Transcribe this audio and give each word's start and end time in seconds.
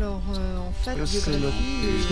alors 0.00 0.22
euh, 0.34 0.56
en 0.58 0.72
fait, 0.72 0.90
Euh, 0.98 1.04
c'est 1.06 1.28
euh, 1.30 1.36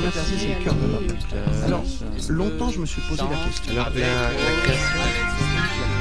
appelle 0.08 0.22
c'est 0.38 0.48
le 0.58 0.64
cœur 0.64 0.74
de 0.74 0.80
l'homme. 0.92 1.06
euh, 1.34 1.66
Alors, 1.66 1.82
longtemps, 2.28 2.70
je 2.70 2.80
me 2.80 2.86
suis 2.86 3.00
posé 3.02 3.22
la 3.22 3.46
question. 3.46 3.72
Alors, 3.72 3.88
la, 3.94 4.00
la 4.00 4.62
création 4.62 5.00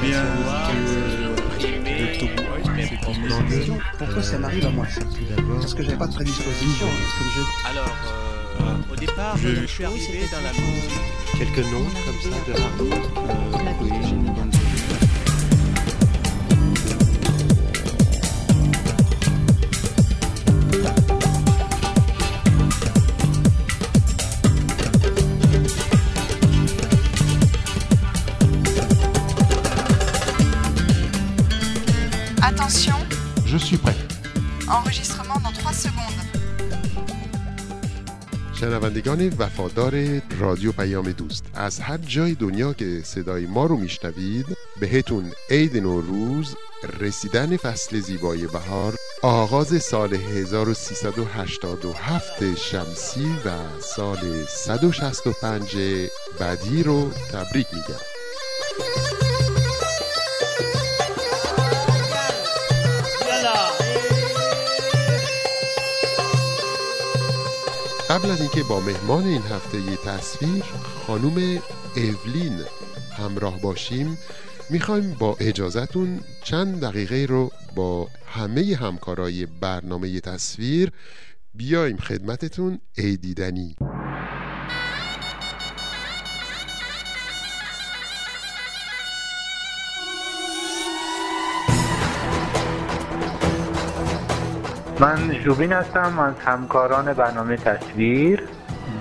Bien 0.02 0.22
de, 0.22 1.64
de 1.88 2.18
Togo, 2.18 2.42
c'est 2.78 3.28
La 3.28 3.42
question, 3.56 3.78
Pourquoi 3.98 4.22
ça 4.22 4.38
m'arrive 4.38 4.66
à 4.66 4.70
moi 4.70 4.86
ça 4.86 5.00
Parce 5.60 5.74
que 5.74 5.82
j'avais 5.82 5.96
pas 5.96 6.06
de 6.08 6.14
prédisposition. 6.14 6.86
Comme 6.86 7.30
je 7.36 7.42
Alors, 7.70 7.96
euh, 8.60 8.92
au 8.92 8.96
départ, 8.96 9.36
Je- 9.38 9.54
je 9.62 9.66
suis 9.66 9.84
arrivé 9.84 10.28
dans 10.30 10.42
la 10.42 10.52
musique. 10.52 11.00
quelques 11.38 11.66
noms 11.72 11.88
comme 12.04 12.20
ça 12.22 12.38
de 12.46 12.52
La 13.64 13.72
شنوندگان 38.88 39.32
وفادار 39.38 40.20
رادیو 40.40 40.72
پیام 40.72 41.12
دوست 41.12 41.44
از 41.54 41.80
هر 41.80 41.96
جای 41.96 42.34
دنیا 42.34 42.72
که 42.72 43.00
صدای 43.04 43.46
ما 43.46 43.66
رو 43.66 43.76
میشنوید 43.76 44.46
بهتون 44.80 45.32
عید 45.50 45.76
نوروز 45.76 46.56
رسیدن 47.00 47.56
فصل 47.56 48.00
زیبای 48.00 48.46
بهار 48.46 48.94
آغاز 49.22 49.82
سال 49.82 50.14
1387 50.14 52.54
شمسی 52.54 53.26
و 53.44 53.80
سال 53.80 54.44
165 54.48 55.76
بدی 56.40 56.82
رو 56.82 57.10
تبریک 57.10 57.66
میگم. 57.72 58.17
قبل 68.08 68.30
از 68.30 68.40
اینکه 68.40 68.62
با 68.62 68.80
مهمان 68.80 69.24
این 69.24 69.42
هفته 69.42 69.80
یه 69.80 69.96
تصویر 69.96 70.64
خانوم 71.06 71.62
اولین 71.96 72.60
همراه 73.18 73.60
باشیم 73.60 74.18
می‌خوایم 74.70 75.16
با 75.18 75.36
اجازتون 75.40 76.20
چند 76.44 76.80
دقیقه 76.80 77.26
رو 77.28 77.50
با 77.74 78.08
همه 78.26 78.76
همکارای 78.76 79.46
برنامه 79.46 80.20
تصویر 80.20 80.92
بیایم 81.54 81.96
خدمتتون 81.96 82.78
ایدیدنی 82.96 83.76
من 95.00 95.32
ژوبین 95.44 95.72
هستم 95.72 96.18
از 96.18 96.34
همکاران 96.44 97.12
برنامه 97.12 97.56
تصویر. 97.56 98.48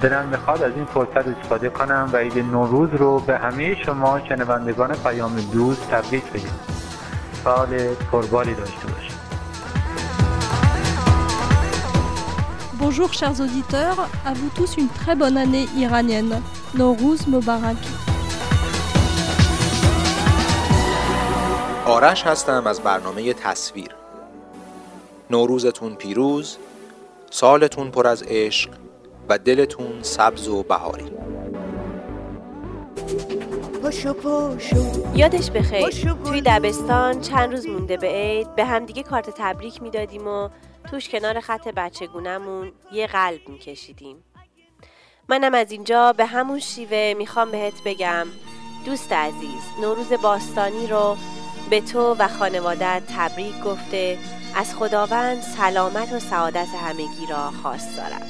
دلم 0.01 0.27
می‌خواد 0.27 0.63
از 0.63 0.71
این 0.75 0.85
فرصت 0.85 1.27
استفاده 1.27 1.69
کنم 1.69 2.09
و 2.13 2.17
عید 2.17 2.39
نوروز 2.39 2.89
رو 2.93 3.19
به 3.19 3.37
همه 3.37 3.75
شما 3.85 4.19
شنوندگان 4.29 4.95
پیام 4.95 5.35
دوست 5.53 5.89
تبریک 5.91 6.23
بگم. 6.23 6.43
سال 7.43 7.77
پرباری 8.11 8.53
داشته 8.53 8.87
باشید. 8.87 9.17
Bonjour 12.79 13.11
chers 13.19 13.39
auditeurs, 13.45 13.99
à 14.29 14.31
vous 14.39 14.51
tous 14.57 14.71
une 14.81 14.89
très 14.99 15.15
bonne 15.21 15.37
année 15.37 15.67
iranienne. 15.83 16.35
Nowruz 16.75 17.21
Mubarak. 17.27 17.81
آرش 21.85 22.23
هستم 22.23 22.67
از 22.67 22.81
برنامه 22.81 23.33
تصویر. 23.33 23.96
نوروزتون 25.29 25.95
پیروز 25.95 26.57
سالتون 27.29 27.91
پر 27.91 28.07
از 28.07 28.23
عشق 28.23 28.69
و 29.29 29.37
دلتون 29.37 30.01
سبز 30.01 30.47
و 30.47 30.63
بهاری. 30.63 31.11
پاشو 33.83 34.13
پاشو. 34.13 34.75
یادش 35.15 35.51
بخیر. 35.51 35.89
توی. 36.25 36.41
دبستان 36.41 37.21
چند 37.21 37.51
روز 37.51 37.67
مونده 37.67 37.97
به 37.97 38.07
عید 38.07 38.55
به 38.55 38.65
همدیگه 38.65 39.03
کارت 39.03 39.29
تبریک 39.37 39.81
می‌دادیم 39.81 40.27
و 40.27 40.49
توش 40.91 41.09
کنار 41.09 41.39
خط 41.39 41.67
بچگونمون 41.67 42.71
یه 42.91 43.07
قلب 43.07 43.49
میکشیدیم. 43.49 44.23
منم 45.29 45.53
از 45.53 45.71
اینجا 45.71 46.13
به 46.13 46.25
همون 46.25 46.59
شیوه 46.59 47.13
می‌خوام 47.17 47.51
بهت 47.51 47.73
بگم. 47.85 48.27
دوست 48.85 49.13
عزیز 49.13 49.61
نوروز 49.81 50.13
باستانی 50.13 50.87
رو 50.87 51.17
به 51.69 51.81
تو 51.81 52.15
و 52.19 52.27
خانوادت 52.27 53.01
تبریک 53.17 53.63
گفته. 53.63 54.17
از 54.55 54.75
خداوند 54.75 55.41
سلامت 55.41 56.13
و 56.13 56.19
سعادت 56.19 56.67
همگی 56.83 57.25
را 57.29 57.51
خواست 57.51 57.97
دارم. 57.97 58.21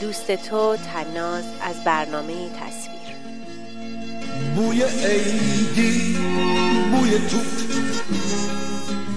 دوست 0.00 0.32
تو 0.32 0.76
تناز 0.76 1.44
از 1.62 1.84
برنامه 1.84 2.48
تصویر. 2.48 2.94
بوی 4.56 4.82
عیدی 4.82 6.16
بوی 6.92 7.18
توت 7.18 7.64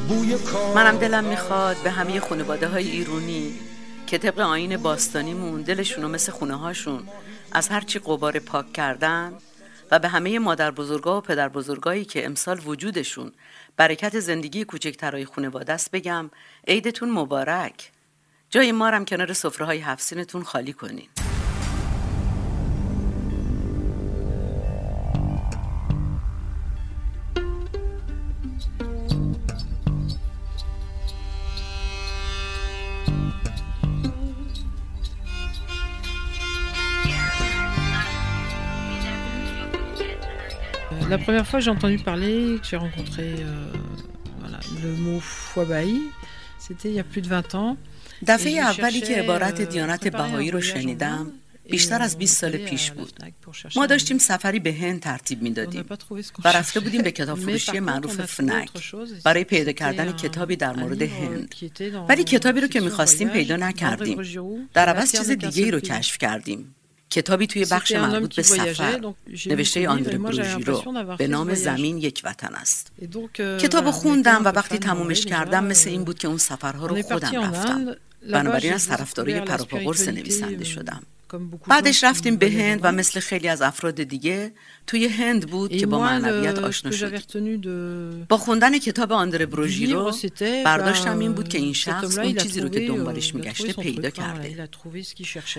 بوی 0.10 0.38
کار. 0.38 0.76
منم 0.76 0.98
دلم 0.98 1.24
می‌خواد 1.24 1.78
به 1.84 1.92
همه 1.92 2.20
خانواده 2.20 2.68
های 2.68 2.92
ایرونی 2.92 3.54
که 4.08 4.18
طبق 4.18 4.40
آین 4.40 4.78
باستانیمون 4.78 5.62
دلشونو 5.62 6.08
مثل 6.08 6.32
خونه 6.32 6.56
هاشون 6.56 7.04
از 7.52 7.70
هرچی 7.70 8.00
قبار 8.00 8.40
پاک 8.40 8.74
کردن 8.74 9.34
و 9.92 10.00
به 10.00 10.08
همه 10.08 10.40
مادر 10.40 10.72
بزرگا 10.72 11.18
و 11.18 11.22
پدر 11.22 11.50
بزرگایی 11.50 12.06
که 12.06 12.26
امسال 12.26 12.60
وجودشون 12.66 13.32
برکت 13.78 14.20
زندگی 14.20 14.66
کوچکترهای 14.66 15.26
خانواده 15.26 15.74
است 15.74 15.92
بگم 15.92 16.30
عیدتون 16.68 17.12
مبارک. 17.12 17.92
جای 18.50 18.72
مارم 18.72 19.06
کنار 19.06 19.34
سفره 19.34 19.66
های 19.66 19.80
هفسینتون 19.80 20.44
خالی 20.44 20.74
کنین. 20.74 21.10
la 41.10 41.18
première 41.18 41.46
fois 41.48 41.60
que 41.60 41.66
j'ai 41.66 41.72
entendu 41.72 42.00
parler, 42.00 42.60
que 42.62 42.68
j'ai 42.70 42.78
rencontré 42.78 43.24
euh, 43.24 43.72
voilà, 44.42 44.60
le 44.84 44.92
mot 45.06 45.20
foi 45.20 45.66
c'était 46.60 46.90
il 46.90 46.96
y 46.96 47.00
a 47.00 47.04
plus 47.04 47.22
de 47.22 47.28
20 47.28 47.56
ans. 47.56 47.78
دفعه 48.28 48.62
اولی 48.62 49.02
که 49.02 49.16
عبارت 49.16 49.62
دیانت 49.62 50.08
بهایی 50.08 50.52
رو 50.52 50.62
شنیدم 50.62 51.32
بیشتر 51.70 52.02
از 52.02 52.18
20 52.18 52.38
سال 52.38 52.58
پیش 52.58 52.92
بود 52.92 53.14
ما 53.76 53.86
داشتیم 53.86 54.18
سفری 54.18 54.60
به 54.60 54.74
هند 54.74 55.02
ترتیب 55.02 55.42
می 55.42 55.52
دادیم 55.52 55.86
و 56.44 56.48
رفته 56.48 56.80
بودیم 56.80 57.02
به 57.02 57.12
کتاب 57.12 57.40
فروشی 57.40 57.80
معروف 57.80 58.22
فنک 58.22 58.70
برای 59.24 59.44
پیدا 59.44 59.72
کردن 59.72 60.12
کتابی 60.12 60.56
در 60.56 60.76
مورد 60.76 61.02
هند 61.02 61.56
ولی 62.10 62.24
کتابی 62.24 62.62
رو 62.62 62.68
که 62.68 62.80
می‌خواستیم 62.80 63.30
پیدا 63.30 63.56
نکردیم 63.56 64.22
در 64.74 64.90
عوض 64.90 65.12
چیز 65.12 65.32
دیگه 65.32 65.64
ای 65.64 65.72
رو 65.72 65.80
کشف 65.80 66.18
کردیم 66.18 66.76
کتابی 67.10 67.48
توی 67.48 67.66
بخش 67.72 67.92
مربوط 67.92 68.36
به 68.36 68.42
سفر. 68.42 69.14
نوشته 69.46 69.90
آندره 69.90 70.18
بروژیرو 70.18 70.84
به 71.18 71.28
نام 71.28 71.54
زمین 71.54 71.98
یک 71.98 72.22
وطن 72.24 72.56
است. 72.56 72.92
کتاب 73.36 73.92
خوندم 73.92 74.42
و 74.46 74.48
وقتی 74.48 74.78
تمومش 74.78 75.26
کردم 75.26 75.66
مثل 75.66 75.90
این 75.90 76.04
بود 76.04 76.20
که 76.20 76.28
اون 76.28 76.38
سفرها 76.38 76.86
رو 76.86 77.02
خودم 77.02 77.42
رفتم. 77.42 77.96
بنابراین 78.32 78.74
از 78.74 78.88
طرفدارای 78.88 79.42
پروپاگورس 79.42 80.08
نویسنده 80.08 80.64
شدم. 80.64 81.04
بعدش 81.68 82.04
رفتیم 82.04 82.36
به 82.36 82.52
هند 82.52 82.80
و. 82.84 82.92
مثل 82.92 83.20
خیلی 83.20 83.48
از 83.48 83.62
افراد 83.62 84.04
دیگه 84.04 84.52
توی 84.88 85.08
هند 85.08 85.50
بود 85.50 85.78
که 85.78 85.88
با 85.88 86.00
معنویت 86.00 86.60
آشنا 86.60 86.92
شدیم 86.92 87.62
de, 87.62 88.28
با 88.30 88.38
خوندن 88.38 88.78
کتاب 88.78 89.12
آندره 89.12 89.46
بروژیرو 89.46 90.14
برداشتم 90.66 91.20
این 91.20 91.34
بود 91.34 91.48
که 91.48 91.58
این 91.58 91.74
شخص 91.74 92.18
اون 92.18 92.36
چیزی 92.36 92.62
رو 92.62 92.70
که 92.70 92.88
دنبالش 92.88 93.30
euh, 93.32 93.36
میگشته 93.36 93.74
پیدا 93.74 94.10
کرده. 94.10 94.70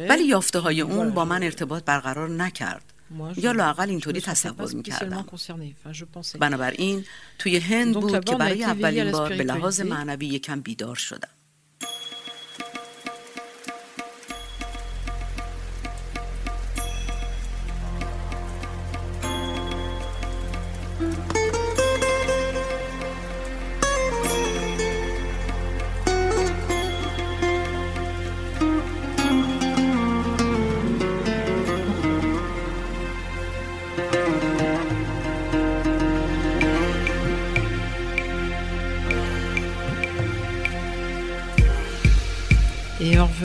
ولی 0.09 0.25
یافته 0.25 0.59
های 0.59 0.81
اون 0.81 1.11
با 1.11 1.25
من 1.25 1.43
ارتباط 1.43 1.85
برقرار 1.85 2.31
نکرد 2.31 2.93
یا 3.37 3.53
لاقل 3.53 3.89
اینطوری 3.89 4.21
تصور 4.21 4.73
می‌کردم. 4.73 5.27
بنابراین 6.41 7.05
توی 7.39 7.57
هند 7.57 7.95
بود 7.95 8.25
که 8.25 8.37
برای 8.37 8.65
اولین 8.65 9.11
بار 9.11 9.29
به 9.29 9.45
لحاظ. 9.45 9.81
معنوی 9.81 10.27
یکم 10.27 10.61
بیدار 10.61 10.97
شدم 10.97 11.29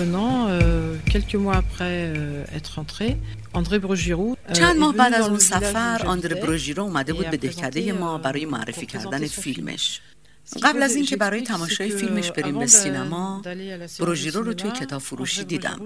intervenant 0.03 0.49
quelques 1.09 1.35
mois 1.35 1.55
après 1.55 2.13
être 2.55 2.79
entré 2.79 3.17
چند 4.53 4.77
ماه 4.79 4.93
بعد 4.93 5.13
از 5.13 5.27
اون 5.29 5.39
سفر 5.39 6.01
آندره 6.05 6.35
بروژیرو 6.35 6.83
اومده 6.83 7.13
بود 7.13 7.29
به 7.29 7.37
دهکده 7.37 7.93
ما 7.93 8.17
برای 8.17 8.45
معرفی 8.45 8.85
کردن 8.85 9.27
فیلمش 9.27 10.01
قبل 10.63 10.83
از 10.83 10.95
اینکه 10.95 11.17
برای 11.17 11.41
تماشای 11.41 11.89
فیلمش 11.89 12.31
بریم 12.31 12.59
به 12.59 12.67
سینما 12.67 13.41
بروژیرو 13.99 14.43
رو 14.43 14.53
توی 14.53 14.71
کتاب 14.71 15.01
فروشی 15.01 15.43
دیدم 15.43 15.81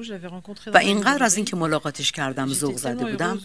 و 0.74 0.78
اینقدر 0.78 1.24
از 1.24 1.36
اینکه 1.36 1.56
ملاقاتش 1.56 2.12
کردم 2.12 2.48
ذوق 2.48 2.78
زده 2.78 3.06
بودم 3.06 3.40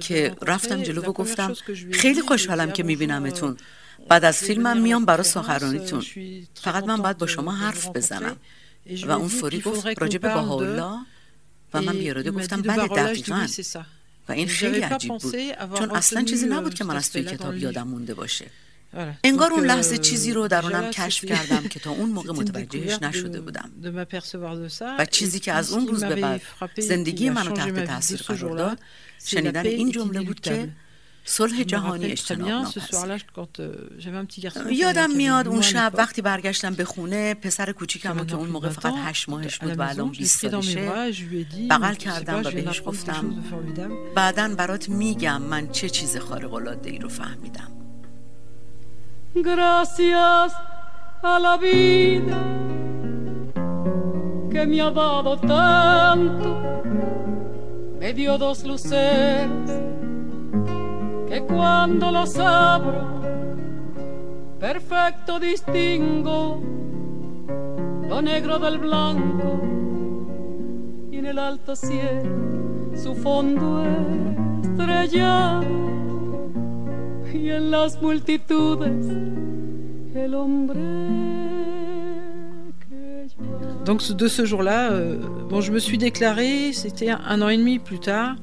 که 0.00 0.34
رفتم 0.42 0.82
جلو 0.82 1.02
و 1.02 1.12
گفتم 1.12 1.54
خیلی 1.92 2.22
خوشحالم 2.22 2.70
که 2.72 2.82
میبینمتون 2.82 3.56
بعد 4.08 4.24
از 4.24 4.38
فیلمم 4.38 4.80
میام 4.80 5.04
برای 5.04 5.24
سخرانیتون 5.24 6.04
فقط 6.54 6.84
من 6.84 6.96
باید 6.96 7.18
با 7.18 7.26
شما 7.26 7.52
حرف 7.52 7.88
بزنم 7.88 8.36
و 9.06 9.10
اون 9.10 9.28
فوری 9.28 9.60
گفت 9.60 9.86
راجب 9.86 10.20
بهاءالله 10.20 10.98
و 11.74 11.82
من 11.82 11.92
بیاراده 11.92 12.30
گفتم 12.30 12.62
بله 12.62 12.88
دقیقا 12.88 13.46
و 14.28 14.32
این 14.32 14.48
خیلی 14.48 14.80
عجیب 14.80 15.18
بود 15.18 15.34
چون 15.78 15.90
اصلا 15.90 16.22
چیزی 16.22 16.46
نبود 16.46 16.74
که 16.74 16.84
من 16.84 16.96
از 16.96 17.12
توی 17.12 17.24
کتاب 17.24 17.56
یادم 17.56 17.88
مونده 17.88 18.14
باشه 18.14 18.46
انگار 19.24 19.52
اون 19.52 19.66
لحظه 19.66 19.98
چیزی 19.98 20.32
رو 20.32 20.48
درونم 20.48 20.90
کشف 20.90 21.24
کردم 21.24 21.68
که 21.68 21.80
تا 21.80 21.90
اون 21.90 22.10
موقع 22.10 22.32
متوجهش 22.32 23.02
نشده 23.02 23.40
بودم 23.40 23.70
و 24.98 25.04
چیزی 25.04 25.40
که 25.40 25.52
از 25.52 25.72
اون 25.72 25.88
روز 25.88 26.04
به 26.04 26.14
بعد 26.14 26.42
زندگی 26.78 27.30
منو 27.30 27.50
تحت 27.50 27.84
تاثیر 27.84 28.22
قرار 28.22 28.56
داد 28.56 28.78
شنیدن 29.24 29.66
این 29.66 29.90
جمله 29.90 30.20
بود 30.20 30.40
که 30.40 30.68
صلح 31.28 31.62
جهانی 31.62 32.06
اجتناب 32.06 32.66
یادم 34.70 35.10
میاد 35.10 35.48
اون 35.48 35.60
شب 35.60 35.92
وقتی 35.94 36.22
برگشتم 36.22 36.74
به 36.74 36.84
خونه 36.84 37.34
پسر 37.34 37.72
کوچیکم 37.72 38.26
که 38.26 38.34
اون 38.34 38.48
موقع 38.48 38.68
فقط 38.68 38.94
8 38.96 39.28
ماهش 39.28 39.58
بود 39.58 39.78
و 39.78 39.82
الان 39.82 40.08
20 40.08 40.50
سالشه. 40.50 40.90
بغل 41.70 41.94
کردم 41.94 42.40
و 42.40 42.50
بهش 42.50 42.82
گفتم. 42.86 43.44
بعدا 44.14 44.54
برات 44.54 44.88
میگم 44.88 45.42
من 45.42 45.68
چه 45.68 45.88
چیز 45.88 46.16
خارق 46.16 46.54
العاده 46.54 46.90
ای 46.90 46.98
رو 46.98 47.08
فهمیدم. 47.08 47.72
Gracias 49.34 50.52
a 51.22 51.34
la 51.46 51.54
vida 51.66 52.40
que 54.52 54.60
me 54.70 54.78
ha 54.80 54.90
dado 54.90 55.32
tanto, 55.54 56.50
me 58.00 58.08
dio 58.18 58.32
dos 58.44 58.58
luces 58.64 59.87
que 61.28 61.42
cuando 61.42 62.10
los 62.10 62.38
abro, 62.38 63.06
perfecto 64.58 65.38
distingo 65.38 66.60
lo 68.08 68.22
negro 68.22 68.58
del 68.58 68.78
blanco 68.78 69.60
y 71.10 71.18
en 71.18 71.26
el 71.26 71.38
alto 71.38 71.76
cielo 71.76 72.96
su 72.96 73.14
fondo 73.14 73.84
estrellado 74.62 75.64
y 77.32 77.50
en 77.50 77.70
las 77.70 78.00
multitudes 78.00 79.06
el 80.14 80.34
hombre. 80.34 80.80
Donc 83.84 84.02
de 84.02 84.28
ce 84.28 84.44
jour-là, 84.44 84.90
euh, 84.90 85.16
Bon, 85.50 85.62
je 85.62 85.72
me 85.72 85.78
suis 85.78 85.96
déclarée, 85.96 86.72
c'était 86.74 87.08
un 87.08 87.40
an 87.40 87.48
et 87.48 87.56
demi 87.56 87.78
plus 87.78 88.00
tard. 88.00 88.36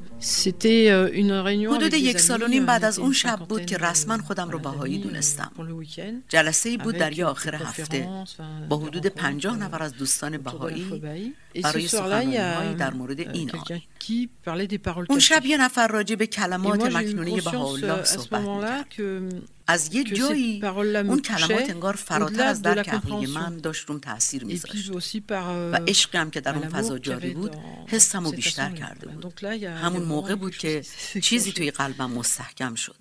حدود 1.70 1.94
یک 1.94 2.20
سال 2.20 2.42
و 2.42 2.46
نیم 2.46 2.66
بعد 2.66 2.84
از 2.84 2.98
اون 2.98 3.12
شب 3.12 3.38
بود 3.48 3.66
که 3.66 3.76
رسما 3.76 4.18
خودم 4.18 4.50
رو 4.50 4.58
باهایی 4.58 4.98
دونستم. 4.98 5.52
جلسه 6.28 6.68
ای 6.68 6.76
بود 6.76 6.94
در 6.94 7.12
یا 7.12 7.28
آخر 7.28 7.54
هفته 7.54 8.08
با 8.68 8.76
حدود 8.76 9.06
پنجاه 9.06 9.56
نفر 9.56 9.82
از 9.82 9.92
دوستان 9.92 10.38
باهایی 10.38 11.02
برای 11.62 11.88
سخنرانیهایی 11.88 12.74
در 12.74 12.94
مورد 12.94 13.20
این 13.20 13.50
آین 13.50 13.82
اون 15.08 15.18
شب 15.18 15.46
یه 15.46 15.56
نفر 15.56 15.88
راجع 15.88 16.14
به 16.14 16.26
کلمات 16.26 16.82
مکنونی 16.82 17.40
بهاءالله 17.40 18.04
صحبت 18.04 18.40
می‌کرد. 18.42 19.42
از 19.68 19.94
یه 19.94 20.04
جایی 20.04 20.62
اون 20.64 21.22
کلمات 21.22 21.70
انگار 21.70 21.94
فراتر 21.94 22.46
از 22.46 22.62
درک 22.62 22.88
عقلی 22.88 23.26
من 23.26 23.56
داشت 23.56 23.88
روم 23.88 23.98
تاثیر 23.98 24.44
میذاشت. 24.44 24.90
و 25.30 25.80
عشقم 25.88 26.30
که 26.30 26.40
در 26.40 26.54
اون 26.54 26.68
فضای 26.68 26.95
جاری 26.98 27.30
بود 27.34 27.56
حسم 27.88 28.24
رو 28.24 28.30
بیشتر 28.32 28.70
کرده 28.70 29.06
بود. 29.08 29.22
همون 29.70 30.02
موقع 30.02 30.34
بود 30.34 30.56
که 30.56 30.82
چیزی 31.22 31.52
توی 31.52 31.70
قلبم 31.70 32.10
مستحکم 32.10 32.74
شد. 32.74 32.94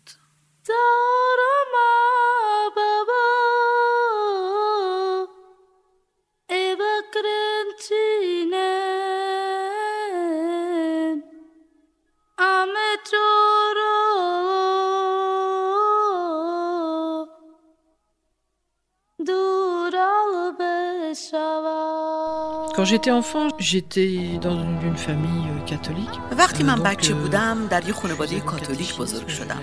Quand 22.85 22.91
j'étais 22.97 23.15
enfant, 23.23 23.47
j'étais 23.57 24.37
dans 24.47 24.59
une 24.89 24.99
famille 25.07 25.47
catholique. 25.65 26.19
وقتی 26.37 26.63
من 26.63 26.83
بچه 26.83 27.13
بودم 27.13 27.67
در 27.67 27.89
یک 27.89 27.95
خانواده 27.95 28.39
کاتولیک 28.39 28.97
بزرگ 28.97 29.27
شدم. 29.27 29.61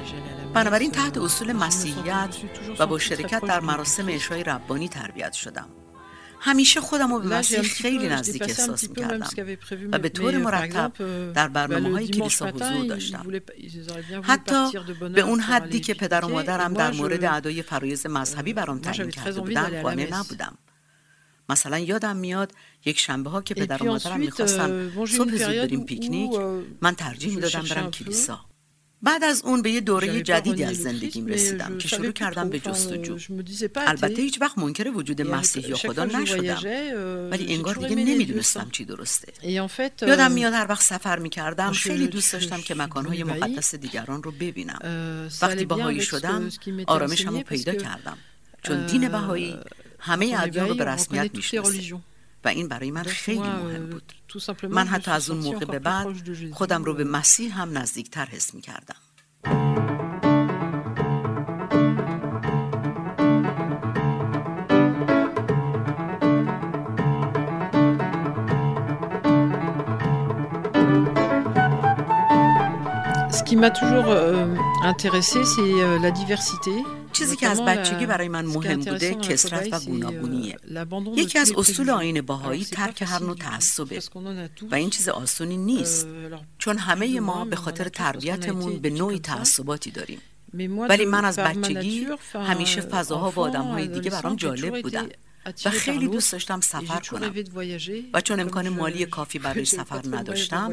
بنابراین 0.55 0.91
تحت 0.91 1.19
اصول 1.19 1.53
مسیحیت 1.53 2.37
و 2.79 2.87
با 2.87 2.99
شرکت 2.99 3.45
در 3.45 3.61
مراسم 3.61 4.07
اشای 4.09 4.45
ربانی 4.45 4.89
تربیت 4.89 5.33
شدم. 5.33 5.69
همیشه 6.41 6.81
خودم 6.81 7.13
رو 7.13 7.21
به 7.21 7.29
مسیح 7.29 7.63
خیلی 7.63 8.09
نزدیک 8.09 8.43
احساس 8.43 8.89
می‌کردم. 8.89 9.29
و 9.93 9.99
به 9.99 10.09
طور 10.09 10.39
مرتب 10.39 10.93
در 11.33 11.49
برنامه 11.49 11.91
های 11.91 12.09
کلیسا 12.09 12.47
حضور 12.47 12.87
داشتم. 12.87 13.27
حتی 14.23 14.79
به 15.15 15.21
اون 15.21 15.41
حدی 15.41 15.81
که 15.81 15.95
پدر 15.95 16.25
و 16.25 16.29
مادرم 16.29 16.75
در 16.75 16.93
مورد 16.93 17.25
ادای 17.25 17.63
فرایز 17.63 18.07
مذهبی 18.07 18.53
برام 18.53 18.79
تعیین 18.79 19.11
کرده 19.11 19.41
بودن 19.41 19.83
قانع 19.83 20.09
نبودم. 20.11 20.59
مثلا 21.49 21.79
یادم 21.79 22.17
میاد 22.17 22.53
یک 22.85 22.99
شنبه 22.99 23.31
ها 23.31 23.43
که 23.43 23.55
پدر 23.55 23.83
و 23.83 23.87
مادرم 23.87 24.21
می‌خواستن 24.21 24.93
صبح 24.95 25.37
زود 25.37 25.57
بریم 25.57 25.85
پیکنیک 25.85 26.31
من 26.81 26.95
ترجیح 26.95 27.39
دادم 27.39 27.63
برم 27.63 27.91
کلیسا. 27.91 28.41
بعد 29.05 29.25
از 29.25 29.43
اون 29.45 29.63
به 29.63 29.71
یه 29.71 29.81
دوره 29.81 30.23
جدیدی 30.23 30.65
از 30.65 30.77
زندگیم 30.77 31.27
رسیدم 31.27 31.79
که 31.79 31.89
شروع 31.89 32.13
کردم 32.13 32.51
به 32.51 32.59
جستجو. 32.59 33.19
البته 33.77 34.23
هیچ 34.23 34.41
وقت 34.41 34.59
منکر 34.59 34.89
وجود 34.89 35.23
مسیح 35.23 35.69
یا 35.69 35.77
خدا 35.77 36.05
نشدم. 36.05 36.61
ولی 37.31 37.55
انگار 37.55 37.75
دیگه 37.75 37.95
نمی‌دونستم 37.95 38.69
چی 38.73 38.85
درسته. 38.85 39.33
یادم 40.03 40.33
میاد 40.33 40.53
هر 40.53 40.67
وقت 40.69 40.83
سفر 40.83 41.19
می‌کردم 41.19 41.73
خیلی 41.73 42.07
دوست 42.07 42.33
داشتم 42.33 42.61
که 42.61 42.75
مکانهای 42.75 43.25
مقدس 43.25 43.75
دیگران 43.75 44.23
رو 44.23 44.33
ببینم. 44.33 44.79
وقتی 45.43 45.65
باهایی 45.65 46.01
شدم 46.01 46.49
آرامشم 46.87 47.37
رو 47.37 47.43
پیدا 47.43 47.75
کردم. 47.75 48.19
چون 48.63 48.87
دین 48.87 49.09
بهایی 49.09 49.59
همه 50.03 50.37
ادیان 50.39 50.77
به 50.77 50.85
رسمیت 50.85 51.31
و 52.45 52.49
این 52.49 52.69
برای 52.69 52.93
Ce 73.31 73.43
qui 73.45 73.57
m'a 73.57 73.71
toujours 73.71 74.09
euh, 74.09 74.55
intéressée, 74.83 75.45
c'est 75.45 76.01
la 76.01 76.11
diversité. 76.11 76.71
چیزی 77.13 77.37
که 77.37 77.49
از 77.49 77.61
بچگی 77.61 78.07
برای 78.07 78.29
من 78.29 78.45
مهم 78.45 78.81
بوده 78.81 79.15
کسرت 79.15 79.73
و 79.73 79.81
گوناگونیه. 79.81 80.57
یکی 81.17 81.39
از 81.39 81.53
اصول 81.57 81.91
آین 81.91 82.21
باهایی 82.21 82.65
ترک 82.65 83.03
هر 83.03 83.23
نوع 83.23 83.37
تعصبه 83.37 84.03
و 84.71 84.75
این 84.75 84.91
چیز 84.91 85.09
آسونی 85.09 85.57
نیست. 85.57 86.07
چون 86.59 86.79
همه 86.79 87.21
ما 87.21 87.45
به 87.45 87.57
خاطر 87.57 87.89
تربیتمون 87.89 88.79
به 88.79 88.91
نوعی 88.91 89.19
تعصباتی 89.19 89.91
داریم. 89.91 90.19
ولی 90.89 91.05
من 91.05 91.25
از 91.25 91.39
بچگی 91.39 92.07
همیشه 92.35 92.81
فضاها 92.81 93.31
و 93.31 93.41
آدمهای 93.41 93.89
دیگه 93.89 94.11
برام 94.11 94.37
جالب 94.37 94.83
بودن. 94.83 95.09
و 95.65 95.71
خیلی 95.71 96.09
دوست 96.09 96.33
داشتم 96.33 96.61
سفر 96.61 97.01
کنم. 97.01 97.35
و 98.15 98.21
چون 98.21 98.41
امکان 98.41 98.69
مالی 98.69 99.07
کافی 99.07 99.39
برای 99.39 99.65
سفر 99.65 100.03
نداشتم 100.11 100.73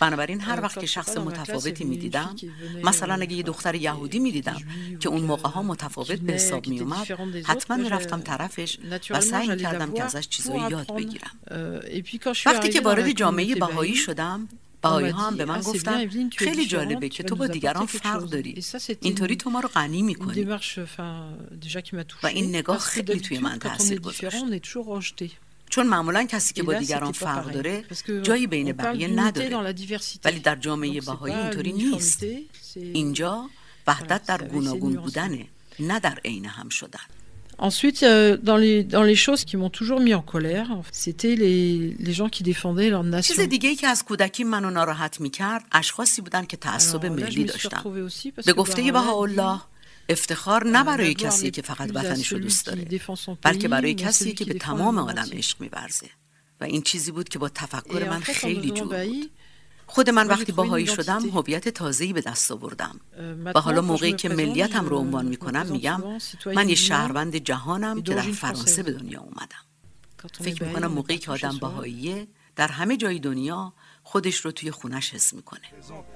بنابراین 0.00 0.40
هر 0.40 0.60
وقت 0.60 0.80
که 0.80 0.86
شخص 0.86 1.16
متفاوتی 1.16 1.84
می‌دیدم، 1.84 2.36
مثلا 2.84 3.14
اگه 3.14 3.36
یه 3.36 3.42
دختر 3.42 3.74
یهودی 3.74 4.18
می‌دیدم، 4.18 4.62
که 5.00 5.08
اون 5.08 5.20
موقع 5.20 5.48
ها 5.48 5.62
متفاوت 5.62 6.20
به 6.20 6.32
حساب 6.32 6.68
می 6.68 6.80
اومد 6.80 7.06
حتما 7.44 7.76
می‌رفتم 7.76 8.20
طرفش 8.20 8.78
و 9.10 9.20
سعی 9.20 9.48
می 9.48 9.56
کردم 9.56 9.92
که 9.92 10.02
ازش 10.02 10.28
چیزایی 10.28 10.70
یاد 10.70 10.96
بگیرم. 10.96 11.30
وقتی 12.46 12.68
که 12.68 12.80
وارد 12.80 13.10
جامعه 13.10 13.54
بهایی 13.54 13.96
شدم 13.96 14.48
بهایی 14.82 15.08
ها 15.08 15.26
هم 15.26 15.36
به 15.36 15.44
من 15.44 15.60
گفتن 15.60 16.28
خیلی 16.30 16.66
جالبه 16.66 17.08
که 17.08 17.22
تو 17.22 17.36
با 17.36 17.46
دیگران 17.46 17.86
فرق 17.86 18.22
داری. 18.22 18.64
اینطوری 19.00 19.36
تو 19.36 19.50
ما 19.50 19.60
رو 19.60 19.68
غنی 19.68 20.02
می‌کنی. 20.02 20.44
و 22.22 22.26
این 22.26 22.48
نگاه 22.48 22.78
خیلی 22.78 23.20
توی 23.20 23.38
من 23.38 23.58
تاثیر 23.58 24.00
گذاشت. 24.00 24.44
چون 25.70 25.86
معمولا 25.86 26.24
کسی 26.24 26.54
که 26.54 26.62
با 26.62 26.74
دیگران 26.74 27.12
فرق 27.12 27.52
داره 27.52 27.84
جایی 28.22 28.46
بین 28.46 28.72
بقیه 28.72 29.08
نداره. 29.08 29.74
ولی 30.24 30.40
در 30.40 30.56
جامعه 30.56 31.00
بهایی 31.00 31.34
اینطوری 31.34 31.72
نیست. 31.72 32.26
اینجا 32.76 33.50
وحدت 33.86 34.26
در 34.26 34.42
گوناگون 34.48 34.94
بودنه 34.94 35.46
نه 35.78 36.00
در 36.00 36.20
عین 36.24 36.44
هم 36.44 36.68
شدن. 36.68 37.00
Ensuite, 37.68 38.02
euh, 38.02 38.36
dans, 38.50 38.56
les, 38.56 38.82
dans 38.82 39.04
les 39.04 39.14
choses 39.14 39.44
qui 39.44 39.56
m'ont 39.56 39.70
toujours 39.70 40.00
mis 40.00 40.14
en 40.14 40.24
colère, 40.34 40.68
c'était 40.90 41.36
les, 41.36 41.94
les 42.06 42.14
gens 42.18 42.28
qui 42.28 42.42
défendaient 42.42 42.90
leur 42.90 43.04
nation. 43.04 43.36
چیز 43.36 43.40
دیگه 43.40 43.68
ای 43.68 43.76
که 43.76 43.86
از 43.86 44.04
کودکی 44.04 44.44
منو 44.44 44.70
ناراحت 44.70 45.20
می‌کرد 45.20 45.64
اشخاصی 45.72 46.22
بودن 46.22 46.44
که 46.44 46.56
تعصب 46.56 47.06
ملی 47.06 47.44
داشتن 47.44 47.82
به 48.46 48.52
گفته 48.52 48.92
بهاءالله 48.92 49.60
افتخار 50.08 50.66
نه 50.66 50.84
برای 50.84 51.14
کسی 51.14 51.50
که 51.50 51.62
فقط 51.62 51.90
وطنشو 51.94 52.36
celui 52.36 52.40
دوست 52.40 52.66
داره 52.66 53.00
بلکه 53.42 53.68
برای 53.68 53.94
کسی 53.94 54.32
که 54.32 54.44
به 54.44 54.54
تمام 54.54 55.08
entier. 55.08 55.34
عشق 55.34 55.60
میورزه 55.60 56.06
و 56.60 56.64
این 56.64 56.82
چیزی 56.82 57.10
بود 57.10 57.28
که 57.28 57.38
با 57.38 57.48
تفکر 57.48 58.08
من 58.10 58.20
خیلی 58.20 58.70
جور 58.70 59.06
بود 59.06 59.30
خود 59.94 60.10
من 60.10 60.26
وقتی 60.26 60.52
باهایی 60.52 60.86
شدم. 60.86 61.30
هویت 61.30 61.68
تازه‌ای 61.68 62.12
به 62.12 62.20
دست 62.20 62.50
آوردم 62.50 63.00
و 63.54 63.60
حالا 63.60 63.80
موقعی 63.80 64.12
که 64.12 64.28
ملیتم 64.28 64.86
رو 64.86 64.96
عنوان 64.96 65.26
می‌کنم 65.26 65.66
میگم 65.66 66.02
من 66.46 66.68
یه 66.68 66.74
شهروند 66.74 67.36
جهانم 67.36 68.02
که 68.02 68.14
در 68.14 68.22
فرانسه. 68.22 68.82
به 68.82 68.92
دنیا 68.92 69.20
اومدم 69.20 69.64
فکر 70.40 70.64
می‌کنم 70.64 70.86
موقعی 70.86 71.18
که 71.18 71.30
آدم. 71.30 71.58
باهاییه 71.58 72.28
در 72.56 72.68
همه 72.68 72.96
جای 72.96 73.18
دنیا 73.18 73.72
خودش 74.11 74.37
رو 74.45 74.51
توی 74.51 74.71
خونش 74.71 75.13
حس 75.13 75.33
میکنه 75.33 75.59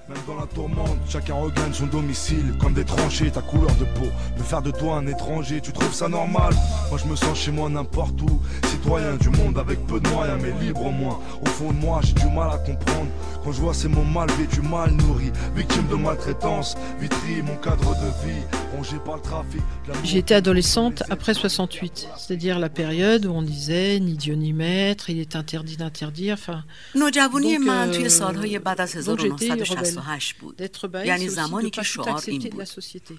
Même 0.09 0.23
dans 0.27 0.37
la 0.41 0.47
tourmente, 0.55 0.99
chacun 1.13 1.35
regagne 1.45 1.73
son 1.73 1.87
domicile 1.97 2.47
Comme 2.61 2.73
des 2.79 2.87
tranchées, 2.93 3.29
ta 3.37 3.43
couleur 3.49 3.75
de 3.81 3.87
peau 3.97 4.09
Me 4.37 4.43
faire 4.51 4.63
de 4.67 4.71
toi 4.79 4.91
un 5.01 5.07
étranger, 5.15 5.57
tu 5.67 5.71
trouves 5.77 5.95
ça 6.01 6.07
normal 6.19 6.53
Moi 6.89 6.97
je 7.01 7.07
me 7.11 7.15
sens 7.23 7.35
chez 7.43 7.51
moi 7.57 7.67
n'importe 7.77 8.19
où 8.27 8.33
Citoyen 8.71 9.15
du 9.25 9.29
monde 9.39 9.57
avec 9.65 9.77
peu 9.91 9.99
de 10.03 10.07
moyens 10.15 10.39
mais 10.43 10.53
libre 10.63 10.83
au 10.89 10.93
moins 11.01 11.17
Au 11.45 11.49
fond 11.57 11.71
de 11.75 11.79
moi 11.85 11.95
j'ai 12.05 12.15
du 12.23 12.29
mal 12.37 12.49
à 12.57 12.59
comprendre 12.69 13.11
Quand 13.43 13.51
je 13.55 13.59
vois 13.63 13.75
ces 13.81 13.89
mots 13.95 14.09
mal 14.19 14.29
vêtus, 14.39 14.65
mal 14.75 14.89
nourris 15.01 15.33
Victime 15.59 15.87
de 15.93 15.97
maltraitance, 16.05 16.69
vitrie 17.01 17.41
mon 17.49 17.57
cadre 17.67 17.91
de 18.03 18.09
vie 18.23 18.43
Rongé 18.73 18.97
par 19.07 19.15
le 19.19 19.23
trafic 19.29 19.63
de 19.85 19.87
la 19.91 20.03
J'ai 20.09 20.19
été 20.25 20.33
adolescente 20.33 21.03
après 21.09 21.33
68, 21.33 22.07
c'est-à-dire 22.17 22.57
la 22.57 22.69
période 22.69 23.25
où 23.25 23.31
on 23.31 23.41
disait 23.41 23.99
ni 23.99 24.13
Dieu 24.23 24.35
ni 24.35 24.53
maître, 24.53 25.09
il 25.09 25.19
est 25.19 25.35
interdit 25.35 25.77
d'interdire. 25.81 26.35
Enfin, 26.39 26.63
نوجوانی 26.95 27.57
Donc, 27.84 27.84
من 27.86 27.92
توی 27.92 28.08
سالهای 28.08 28.58
بعد 28.58 28.80
از 28.80 28.96
1968 28.96 30.36
بود. 30.36 30.70
یعنی 31.04 31.28
زمانی 31.28 31.70
که 31.70 31.82
شعار 31.82 32.22
این 32.26 32.50
بود. 32.50 32.68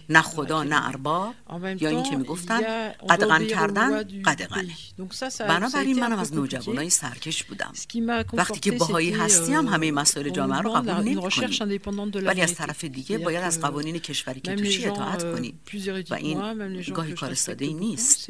نه 0.10 0.22
خدا 0.22 0.64
نه 0.64 0.88
ارباب. 0.88 1.36
یا 1.80 1.90
این 1.90 2.04
که 2.04 2.16
می‌گفتن 2.16 2.92
قدغن 3.10 3.46
کردن 3.46 4.04
قدغنه. 4.04 4.74
بنابراین 5.40 6.00
منم 6.00 6.20
از 6.20 6.34
نوجوانای 6.34 6.90
سرکش 6.90 7.44
بودم. 7.44 7.74
وقتی 8.34 8.60
که 8.60 8.72
باهایی 8.72 9.12
هستی 9.12 9.54
هم 9.54 9.68
همه 9.68 9.92
مسائل 9.92 10.30
جامعه 10.30 10.60
رو 10.60 10.72
قبول 10.72 11.04
نمی 11.04 11.16
ولی 12.22 12.42
از 12.42 12.56
طرف 12.56 12.84
دیگه 12.84 13.18
باید 13.18 13.44
از 13.44 13.62
قوانین 13.62 14.00
کشوری 14.00 14.40
که 14.40 14.56
توشی 14.56 14.86
اطاعت 14.86 15.24
کنی 15.24 15.54
و 16.10 16.14
این 16.14 16.84
گاهی 16.94 17.14
کار 17.14 17.34
ساده 17.34 17.66
ای 17.66 17.74
نیست. 17.74 18.30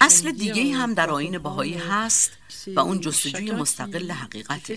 اصل 0.00 0.32
دیگه 0.32 0.74
هم 0.74 0.94
در 0.94 1.10
آین 1.10 1.38
باهایی 1.38 1.74
هست 1.74 2.32
و 2.76 2.80
اون 2.80 3.00
جستجوی 3.00 3.52
مستقل 3.52 4.10
حقیقت 4.10 4.70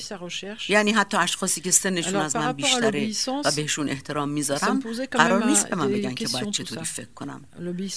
یعنی 0.69 0.88
یعنی 0.89 1.01
حتی 1.01 1.17
اشخاصی 1.17 1.61
که 1.61 1.71
سنشون 1.71 2.15
از 2.15 2.35
من 2.35 2.51
بیشتره 2.51 3.11
و 3.45 3.51
بهشون 3.55 3.89
احترام 3.89 4.29
می‌ذارم 4.29 4.79
قرار 5.11 5.45
نیست 5.45 5.69
به 5.69 5.75
من 5.75 5.91
بگن 5.91 6.13
که 6.13 6.27
باید 6.27 6.51
چطوری 6.51 6.85
فکر 6.85 7.13
کنم. 7.15 7.41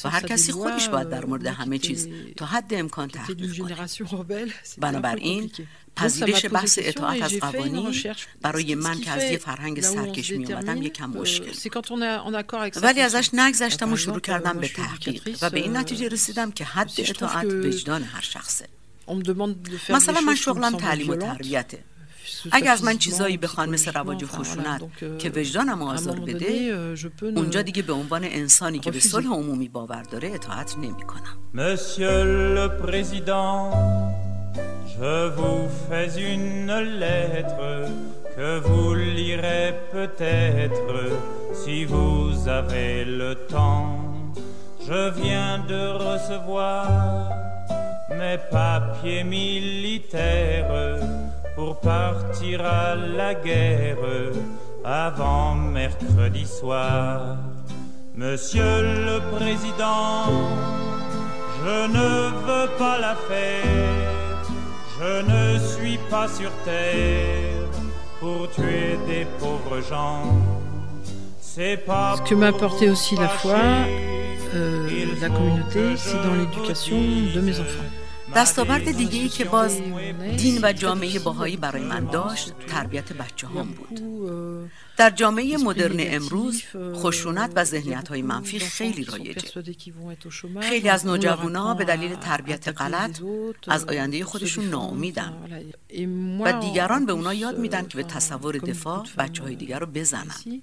و 0.05 0.11
هر 0.11 0.21
کسی 0.21 0.53
خودش 0.53 0.89
باید 0.89 1.09
در 1.09 1.25
مورد 1.25 1.47
همه 1.47 1.79
چیز 1.79 2.09
تا 2.37 2.47
حد 2.47 2.75
امکان 2.75 3.09
تحقیق 3.09 3.59
کنه. 3.59 3.87
بنابراین 4.79 5.51
پذیرش 5.97 6.47
بحث 6.47 6.79
اطاعت 6.83 7.23
از 7.23 7.35
قوانی 7.35 8.03
برای 8.43 8.75
من 8.75 9.01
که 9.01 9.11
از 9.11 9.23
یه 9.23 9.39
فرهنگ 9.39 9.81
سرکش 9.81 10.31
می 10.31 10.53
اومدم 10.53 10.83
یکم 10.83 11.11
مشکل 11.11 11.81
ولی 12.83 13.01
ازش 13.01 13.31
نگذشتم 13.33 13.93
و 13.93 13.97
شروع 13.97 14.21
کردم 14.21 14.59
به 14.59 14.69
تحقیق. 14.69 15.39
و 15.43 15.51
به 15.51 15.61
این 15.61 15.77
نتیجه 15.77 16.09
رسیدم 16.09 16.51
که 16.51 16.65
حد 16.65 16.93
اطاعت 16.99 17.45
وجدان 17.45 18.03
هر 18.03 18.21
شخصه. 18.21 18.69
مثلا 19.89 20.21
من 20.21 20.35
شغلم 20.35 20.77
تعلیم 20.77 21.09
و 21.11 21.17
تربیته. 21.17 21.85
ce 22.26 22.50
soit 22.50 22.54
اگه 22.54 22.70
از 22.70 22.84
من 22.84 22.94
physiquement, 22.94 22.98
چیزایی 22.98 23.38
بخوان 23.38 23.70
مثل 23.70 23.92
رواج 23.92 24.24
و 24.24 24.28
psychologiquement, 24.28 24.32
enfin, 24.32 24.42
خشونت 24.42 24.78
voilà. 24.78 24.82
Donc, 24.82 25.04
euh, 25.04 25.22
که 25.22 25.30
وجدانم 25.36 25.80
à 25.80 25.92
un 25.92 25.94
آزار 25.94 26.16
moment 26.16 26.26
بده 26.28 26.40
donné, 26.40 26.98
euh, 26.98 27.00
je 27.04 27.08
peux 27.08 27.32
ne- 27.34 27.38
اونجا 27.38 27.62
دیگه 27.62 27.82
به 27.82 27.94
عنوان 27.94 28.24
انسانی 28.24 28.80
که 28.80 28.92
به 28.92 29.00
refuser. 29.00 29.04
صلح 29.08 29.28
عمومی 29.28 29.70
باور 29.70 30.02
داره 30.12 30.32
اطاعت 30.34 30.76
نمی 30.78 31.02
کنم 31.08 31.38
Monsieur 31.54 32.24
le 32.58 32.68
Président, 32.86 33.74
je 34.96 35.14
vous 35.38 35.62
fais 35.88 36.10
une 36.34 36.72
lettre 37.04 37.64
que 38.36 38.50
vous 38.68 38.94
lirez 39.18 39.68
peut-être 39.96 40.90
si 41.62 41.78
vous 41.94 42.48
avez 42.60 42.94
le 43.22 43.32
temps. 43.56 43.92
Je 44.90 45.02
viens 45.22 45.54
de 45.74 45.82
recevoir 46.08 46.86
mes 48.20 48.38
papiers 48.58 49.24
militaires 49.38 50.72
pour 51.55 51.81
partir 51.81 52.65
à 52.65 52.95
la 52.95 53.35
guerre 53.35 53.99
avant 54.85 55.55
mercredi 55.55 56.47
soir. 56.47 57.37
Monsieur 58.15 58.83
le 58.83 59.21
Président, 59.37 60.25
je 61.65 61.87
ne 61.89 62.31
veux 62.47 62.69
pas 62.79 62.99
la 62.99 63.15
faire, 63.15 64.45
je 64.99 65.23
ne 65.23 65.59
suis 65.59 65.99
pas 66.11 66.29
sur 66.29 66.51
terre 66.65 67.69
pour 68.21 68.51
tuer 68.51 68.99
des 69.07 69.27
pauvres 69.39 69.81
gens. 69.81 70.25
C'est 71.41 71.79
pas 71.79 72.17
Ce 72.17 72.23
que 72.31 72.35
m'a 72.35 72.49
apporté 72.49 72.91
aussi 72.91 73.17
la 73.17 73.29
foi, 73.29 73.57
euh, 74.55 75.07
la 75.21 75.29
communauté, 75.29 75.97
c'est 75.97 76.23
dans 76.23 76.35
l'éducation 76.35 76.97
de 77.35 77.41
mes 77.41 77.59
enfants. 77.61 78.02
دستاورد 78.37 78.93
دیگه 78.93 79.21
ای 79.21 79.29
که 79.29 79.45
باز 79.45 79.81
دین 80.37 80.59
و 80.63 80.73
جامعه 80.73 81.19
باهایی 81.19 81.57
برای 81.57 81.83
من 81.83 82.05
داشت 82.05 82.53
تربیت 82.69 83.13
بچه 83.13 83.47
هم 83.47 83.73
بود. 83.73 84.01
در 84.97 85.11
جامعه 85.11 85.57
مدرن 85.57 85.97
امروز 85.99 86.63
خشونت 86.95 87.53
و 87.57 87.65
ذهنیت 87.65 88.09
های 88.09 88.23
منفی 88.23 88.59
خیلی 88.59 89.05
رایجه. 89.05 89.63
خیلی 90.61 90.89
از 90.89 91.07
نوجوانا 91.07 91.75
به 91.75 91.85
دلیل 91.85 92.15
تربیت 92.15 92.69
غلط 92.69 93.21
از 93.69 93.85
آینده 93.85 94.25
خودشون 94.25 94.65
ناامیدن 94.65 95.33
و 96.45 96.61
دیگران 96.61 97.07
به 97.07 97.13
اونا 97.13 97.35
یاد 97.35 97.59
میدن 97.59 97.89
که 97.89 97.97
به 97.97 98.03
تصور 98.03 98.59
دفاع 98.59 99.07
بچه 99.19 99.43
های 99.43 99.57
دیگر 99.57 99.79
رو 99.79 99.87
بزنن. 99.87 100.63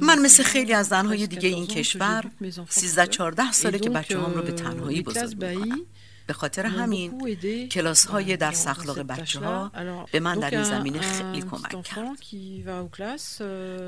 من 0.00 0.18
مثل 0.18 0.42
خیلی 0.42 0.72
از 0.72 0.86
زنهای 0.86 1.26
دیگه 1.26 1.48
این 1.48 1.66
کشور 1.66 2.24
13-14 2.70 3.52
ساله 3.52 3.78
که 3.78 3.90
بچه 3.90 4.20
هم 4.20 4.34
رو 4.34 4.42
به 4.42 4.52
تنهایی 4.52 5.02
بزرگ 5.02 5.44
می‌کنم. 5.44 5.80
به 6.26 6.32
خاطر 6.32 6.66
همین 6.66 7.28
کلاس 7.68 8.06
های 8.06 8.36
در 8.36 8.54
اخلاق 8.66 8.98
بچه 8.98 9.40
ها 9.40 9.72
به 10.12 10.20
من 10.20 10.38
در 10.38 10.50
این 10.50 10.64
زمینه 10.64 11.00
خیلی 11.00 11.42
کمک 11.42 11.82
کرد. 11.82 12.08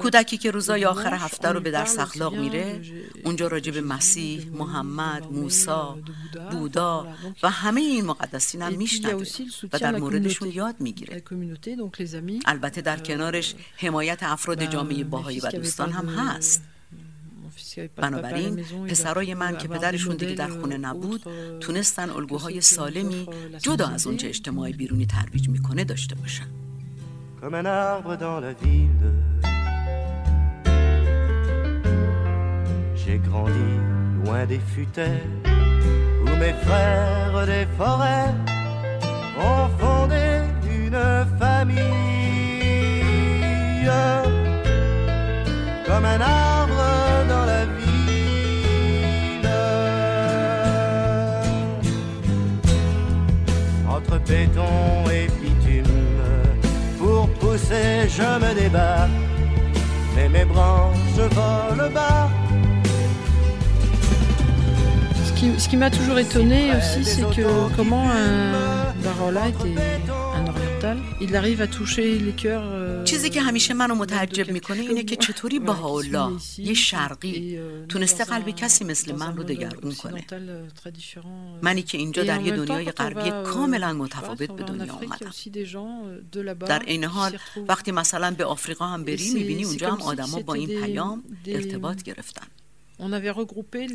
کودکی 0.03 0.37
که 0.37 0.51
روزای 0.51 0.85
آخر 0.85 1.15
هفته 1.15 1.49
رو 1.49 1.61
به 1.61 1.71
درس 1.71 1.99
اخلاق 1.99 2.35
میره. 2.35 2.81
اونجا 3.25 3.47
راجع 3.47 3.73
به 3.73 3.81
مسیح، 3.81 4.51
محمد، 4.53 5.33
موسا، 5.33 5.99
بودا 6.51 7.15
و 7.43 7.51
همه 7.51 7.81
این 7.81 8.05
مقدسین 8.05 8.63
هم 8.63 8.75
میشنوه 8.75 9.27
و 9.73 9.79
در 9.79 9.97
موردشون 9.97 10.49
یاد 10.49 10.75
می‌گیره. 10.81 11.23
البته 12.47 12.81
در 12.81 12.97
کنارش 12.97 13.55
حمایت 13.77 14.23
افراد 14.23 14.65
جامعه 14.65 15.05
باهایی 15.05 15.41
و 15.41 15.51
دوستان 15.51 15.93
هم 15.93 16.09
هست. 16.09 16.63
بنابراین 17.97 18.57
پسرای 18.89 19.35
من 19.35 19.59
که 19.59 19.69
پدرشون 19.69 20.17
دیگه 20.17 20.35
در 20.35 20.49
خونه 20.49 20.77
نبود 20.77 21.23
تونستن 21.61 22.11
الگوهای 22.11 22.61
سالمی 22.61 23.27
جدا 23.63 23.87
از 23.87 24.07
اونچه 24.07 24.29
اجتماع 24.29 24.71
بیرونی 24.71 25.07
ترویج 25.07 25.49
می‌کنه 25.49 25.85
داشته 25.85 26.15
باشن. 26.15 26.47
Comme 27.41 27.55
un 27.55 27.67
arbre 27.67 28.17
dans 28.17 28.41
la 28.47 28.53
ville. 28.63 29.09
J'ai 33.07 33.19
grandi 33.29 33.71
loin 34.25 34.47
des 34.53 34.63
futaies 34.73 35.29
Où 36.25 36.31
mes 36.43 36.55
frères 36.65 37.47
des 37.53 37.67
forêts 37.79 38.33
Ont 39.47 39.69
fondé 39.81 40.27
une 40.79 41.03
famille. 41.41 42.05
Comme 45.87 46.07
un 46.15 46.21
arbre 46.21 46.44
Qui, 65.37 65.51
ce 65.59 65.69
qui 65.69 65.77
m'a 65.77 65.91
toujours 65.91 66.19
étonné 66.19 66.71
aussi, 66.77 67.05
c'est 67.05 67.23
que 67.23 67.75
comment 67.77 68.09
un 68.11 68.93
Barola 69.03 69.49
était 69.49 69.81
چیزی 73.05 73.31
که 73.31 73.43
همیشه 73.43 73.75
منو 73.75 73.95
متعجب 73.95 74.51
می‌کنه 74.51 74.81
اینه 74.81 75.03
که 75.03 75.17
چطوری 75.17 75.59
با 75.59 75.75
الله 75.75 76.41
یه 76.59 76.75
شرقی 76.75 77.59
تونسته 77.89 78.25
قلبی 78.25 78.53
کسی 78.53 78.85
مثل 78.85 79.15
من 79.15 79.37
رو 79.37 79.43
دگرگون 79.43 79.95
کنه. 79.95 80.25
منی 81.63 81.83
که 81.83 81.99
اینجا 81.99 82.23
در 82.23 82.41
یه 82.41 82.57
دنیای 82.57 82.91
غربی 82.91 83.31
کاملا 83.31 83.93
متفاوت 83.93 84.51
به 84.51 84.63
دنیا 84.63 84.95
اومدم. 84.95 85.33
در 86.55 86.83
این 86.87 87.05
حال 87.05 87.39
وقتی 87.69 87.93
مثلا 87.93 88.31
به 88.31 88.45
آفریقا 88.45 88.87
هم 88.87 89.05
بری 89.05 89.31
می‌بینی 89.31 89.65
اونجا 89.65 89.91
هم 89.91 90.03
آدما 90.03 90.39
با 90.39 90.55
این 90.55 90.69
پیام 90.69 91.25
ارتباط 91.47 92.03
گرفتن. 92.03 92.47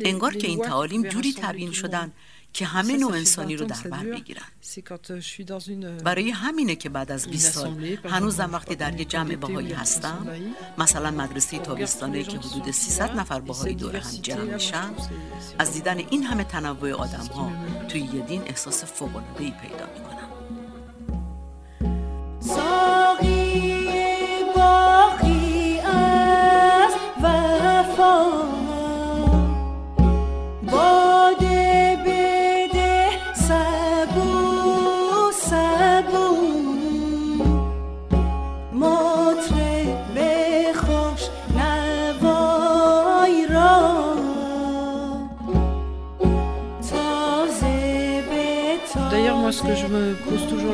انگار 0.04 0.34
که 0.34 0.46
این 0.48 0.58
تعالیم 0.62 1.02
جوری 1.02 1.32
تبیین 1.32 1.72
شدن 1.72 2.12
که 2.52 2.66
همه 2.66 2.96
نوع 2.96 3.12
انسانی 3.12 3.56
رو 3.56 3.66
در 3.66 3.82
بر 3.90 4.04
بگیرن. 4.04 4.42
برای 6.04 6.30
همینه 6.30 6.76
که 6.76 6.88
بعد 6.88 7.12
از 7.12 7.28
20 7.28 7.52
سال 7.54 7.96
هنوز 8.04 8.40
وقتی 8.40 8.74
در 8.74 8.98
یه 8.98 9.04
جمع 9.04 9.36
باهایی 9.36 9.72
هستم 9.72 10.26
مثلا 10.78 11.10
مدرسه 11.10 11.58
تابستانه 11.58 12.22
که 12.22 12.38
حدود 12.38 12.70
300 12.70 13.10
نفر 13.16 13.40
باهایی 13.40 13.74
دور 13.74 13.96
هم 13.96 14.10
جمع 14.22 14.54
میشن 14.54 14.90
از 15.58 15.72
دیدن 15.72 15.98
این 15.98 16.22
همه 16.22 16.44
تنوع 16.44 16.92
آدم 16.92 17.26
ها 17.26 17.52
توی 17.88 18.00
یه 18.00 18.20
دین 18.26 18.42
احساس 18.46 18.84
فوقانوهی 18.84 19.50
پیدا 19.62 19.86
می‌کنم. 19.94 20.10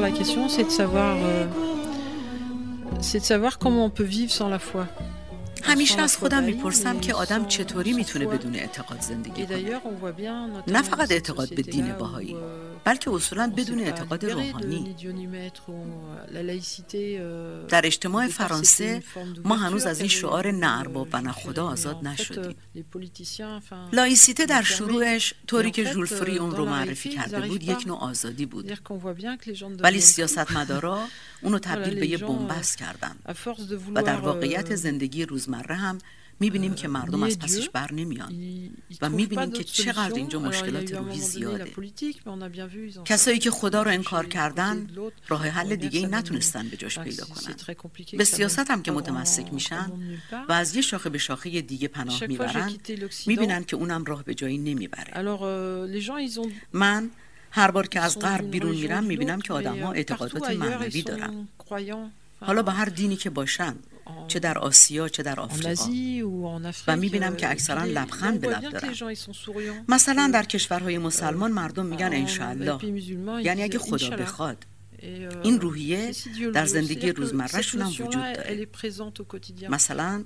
la 0.05 0.11
question, 0.11 0.47
c'est 0.49 0.63
de 0.63 0.69
savoir, 0.69 1.15
euh, 1.17 1.45
c'est 3.01 3.19
de 3.19 3.25
savoir 3.25 3.57
comment 3.57 3.85
on 3.85 3.89
peut 3.89 4.03
vivre 4.03 4.31
sans 4.31 4.49
la 4.49 4.59
foi. 4.59 4.85
همیشه 5.63 5.93
Sans 5.93 5.97
la 5.97 6.03
از 6.03 6.15
foi 6.15 6.19
خودم 6.19 6.41
baïe, 6.41 6.45
میپرسم 6.53 6.97
mais 6.97 7.01
که 7.05 7.13
آدم 7.13 7.43
sans- 7.43 7.47
چطوری 7.47 7.91
sans 7.93 7.95
میتونه 7.95 8.25
foi. 8.25 8.33
بدون 8.37 8.55
اعتقاد 8.55 9.01
زندگی 9.01 9.43
Et 9.43 9.45
کنه 9.45 9.55
d'ailleurs, 9.55 9.81
on 9.85 10.05
voit 10.05 10.15
bien, 10.21 10.47
notamment 10.47 10.71
نه 10.77 10.81
dans 10.81 10.85
فقط 10.85 11.07
cette 11.07 11.11
اعتقاد 11.11 11.49
به 11.55 11.61
دین 11.61 11.85
société-là 11.85 11.97
بهایی 11.99 12.33
où, 12.33 12.37
euh, 12.37 12.64
بلکه 12.86 13.10
اصولا 13.10 13.52
بدون 13.56 13.80
اعتقاد 13.80 14.24
روحانی. 14.24 14.96
در 17.68 17.86
اجتماع 17.86 18.28
فرانسه 18.28 19.02
ما 19.44 19.56
هنوز 19.56 19.86
از 19.86 20.00
این 20.00 20.08
شعار 20.08 20.50
نعر 20.50 20.78
ارباب 20.78 21.08
و 21.12 21.20
نه 21.20 21.32
خدا 21.32 21.66
آزاد 21.66 22.06
نشدیم. 22.06 22.54
لایسیته 23.92 24.46
در 24.46 24.62
شروعش 24.62 25.34
طوری 25.46 25.70
که 25.70 25.84
ژولفری 25.84 26.38
اون 26.38 26.50
رو 26.50 26.64
معرفی 26.64 27.08
کرده 27.08 27.40
بود 27.40 27.62
یک 27.62 27.86
نوع 27.86 27.98
آزادی 27.98 28.46
بود. 28.46 28.78
ولی 29.80 30.00
سیاستمدارا 30.00 31.08
اونو 31.42 31.58
تبدیل 31.58 32.00
به 32.00 32.06
یه 32.06 32.18
بنبست 32.18 32.78
کردن. 32.78 33.16
و 33.94 34.02
در 34.02 34.16
واقعیت 34.16 34.74
زندگی 34.76 35.24
روزمره 35.24 35.74
هم 35.74 35.98
می‌بینیم 36.40 36.74
که 36.74 36.88
مردم 36.88 37.22
از 37.22 37.38
پسش 37.38 37.68
بر 37.68 37.92
نمیان 37.92 38.32
و 39.00 39.08
می‌بینیم 39.08 39.50
که 39.50 39.64
چقدر 39.64 40.14
اینجا 40.14 40.38
مشکلات 40.38 40.92
روحی 40.92 41.20
زیاده 41.20 41.72
کسایی 43.04 43.38
که 43.38 43.50
خدا 43.50 43.82
رو 43.82 43.90
انکار 43.90 44.26
کردن 44.26 44.88
راه 45.28 45.48
حل 45.48 45.76
دیگه 45.76 46.06
نتونستن 46.06 46.68
به 46.68 46.76
جاش 46.76 46.98
پیدا 46.98 47.24
کنن 47.24 47.54
به 48.18 48.24
سیاست 48.24 48.70
هم 48.70 48.82
که 48.82 48.92
متمسک 48.92 49.52
میشن 49.52 49.92
و 50.48 50.52
از 50.52 50.76
یه 50.76 50.82
شاخه 50.82 51.10
به 51.10 51.18
شاخه 51.18 51.60
دیگه 51.60 51.88
پناه 51.88 52.26
می‌برن 52.26 52.72
می‌بینن 53.26 53.64
که 53.64 53.76
اونم 53.76 54.04
راه 54.04 54.24
به 54.24 54.34
جایی 54.34 54.58
نمی‌بره 54.58 55.22
من 56.72 57.10
هر 57.50 57.70
بار 57.70 57.86
که 57.86 58.00
از 58.00 58.18
غرب 58.18 58.50
بیرون 58.50 58.76
میرم 58.76 59.04
می‌بینم 59.04 59.40
که 59.40 59.52
آدم 59.52 59.82
ها 59.82 59.92
اعتقادات 59.92 60.50
مذهبی 60.50 61.02
دارن 61.02 61.48
حالا 62.40 62.62
به 62.62 62.72
هر 62.72 62.84
دینی 62.84 63.16
که 63.16 63.30
باشن 63.30 63.74
چه 64.28 64.38
در 64.38 64.58
آسیا 64.58 65.08
چه 65.08 65.22
در 65.22 65.40
آفریقا. 65.40 65.84
و 66.86 66.96
می 66.96 67.08
بینم 67.08 67.36
که 67.36 67.50
اکثرا 67.50 67.84
لبخند 67.84 68.40
به 68.40 68.48
لب 68.48 68.62
دارن. 68.62 68.94
مثلا 69.88 70.30
در 70.34 70.42
کشورهای 70.42 70.98
مسلمان 70.98 71.52
مردم 71.52 71.86
میگن 71.86 72.10
انشالله. 72.12 72.84
یعنی 73.44 73.62
اگه 73.62 73.78
خدا 73.78 74.10
بخواد. 74.10 74.66
این 75.42 75.60
روحیه 75.60 76.12
در 76.54 76.66
زندگی 76.66 77.12
روزمرهشون 77.12 77.82
هم 77.82 77.88
وجود 77.88 78.10
داره. 78.10 78.66
مثلا 79.68 80.24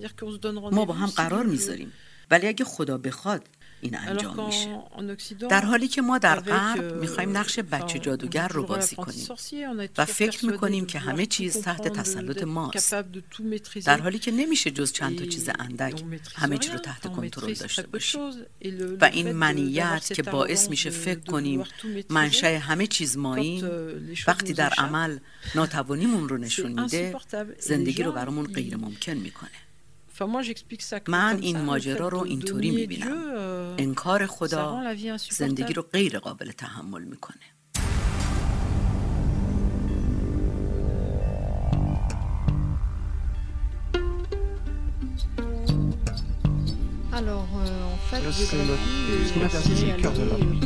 ما 0.72 0.84
با 0.84 0.94
هم 0.94 1.06
قرار 1.06 1.46
می‌ذاریم. 1.46 1.92
ولی 2.30 2.46
اگه 2.46 2.64
خدا 2.64 2.98
بخواد 2.98 3.48
این 3.80 3.98
انجام 3.98 4.46
میشه. 4.46 4.82
در 5.48 5.64
حالی 5.64 5.88
که 5.88 6.02
ما 6.02 6.18
در 6.18 6.40
غرب 6.40 6.94
می‌خوایم 6.94 7.36
نقش 7.36 7.58
بچه 7.58 7.98
جادوگر 7.98 8.48
رو 8.48 8.66
بازی 8.66 8.96
کنیم 8.96 9.26
و 9.98 10.04
فکر 10.04 10.46
می‌کنیم 10.46 10.86
که 10.86 10.98
همه 10.98 11.26
چیز 11.26 11.58
تحت 11.58 11.88
تسلط 11.88 12.42
ماست. 12.42 12.94
در 13.86 14.00
حالی 14.00 14.18
که 14.18 14.30
نمیشه 14.30 14.70
جز 14.70 14.92
چند 14.92 15.18
تا 15.18 15.24
چیز 15.24 15.50
اندک 15.58 16.04
همه 16.34 16.58
چی 16.58 16.72
رو 16.72 16.78
تحت 16.78 17.06
کنترل 17.06 17.54
داشته 17.54 17.82
باشیم. 17.82 18.20
و 19.00 19.04
این 19.04 19.32
منیت 19.32 20.12
که 20.14 20.22
باعث 20.22 20.70
میشه 20.70 20.90
فکر 20.90 21.20
کنیم 21.20 21.64
منشأ 22.10 22.58
همه 22.58 22.86
چیز 22.86 23.16
ماییم 23.16 23.70
وقتی 24.26 24.52
در 24.52 24.72
عمل 24.78 25.18
ناتوانیمون 25.54 26.28
رو 26.28 26.38
نشون 26.38 26.82
میده 26.82 27.16
زندگی 27.58 28.02
رو 28.02 28.12
برامون 28.12 28.46
غیر 28.46 28.76
ممکن 28.76 29.12
می‌کنه. 29.12 29.50
رو 30.20 30.42
de 30.42 30.92
euh, 30.92 31.08
من 31.08 31.38
این 31.40 31.60
ماجرا 31.60 32.08
رو 32.08 32.18
اینطوری 32.24 32.70
می‌بینم 32.70 33.06
euh, 33.06 33.80
انکار 33.80 34.26
خدا. 34.26 34.82
زندگی 35.30 35.72
رو 35.72 35.82
غیر 35.82 36.18
قابل 36.18 36.50
تحمل 36.52 37.04
می‌کنه 37.04 37.36
Alors, 47.12 47.48
euh, 47.56 47.94
en 47.94 47.96
fait, 48.08 48.22
Là, 48.24 48.30
c'est 48.32 48.56
notre- 48.56 49.60
c'est 49.62 49.86
le 49.86 50.00
cœur 50.00 50.12
de 50.12 50.20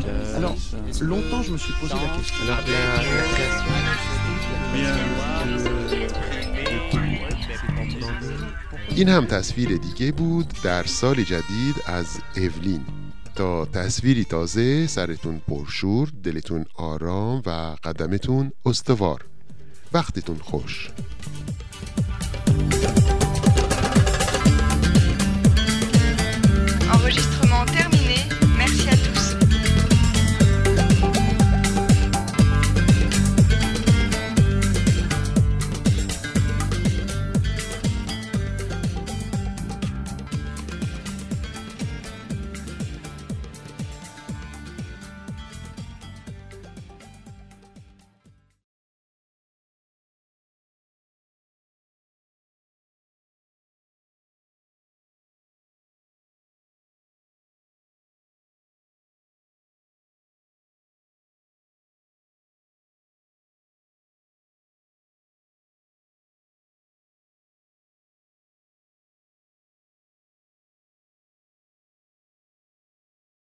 euh, 0.06 0.36
Alors, 0.36 0.54
longtemps, 1.00 1.42
je 1.42 1.52
me 1.52 1.56
suis 1.58 1.72
posé 1.80 1.94
la 1.94 2.16
question. 2.18 2.44
Alors, 2.44 2.58
la, 2.66 2.96
la 2.96 3.22
création. 3.32 3.74
این 8.88 9.08
هم 9.08 9.26
تصویر 9.26 9.76
دیگه 9.76 10.12
بود 10.12 10.46
در 10.64 10.82
سال 10.82 11.22
جدید 11.22 11.74
از 11.86 12.06
اولین 12.36 12.80
تا 13.34 13.64
تصویری 13.64 14.24
تازه 14.24 14.86
سرتون 14.86 15.40
پرشور 15.48 16.12
دلتون 16.22 16.64
آرام 16.74 17.42
و 17.46 17.76
قدمتون 17.84 18.52
استوار. 18.66 19.24
وقتتون 19.92 20.36
خوش. 20.36 20.90